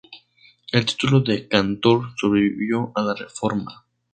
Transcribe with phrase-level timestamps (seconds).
[0.71, 3.85] El título de "Kantor" sobrevivió a la Reforma.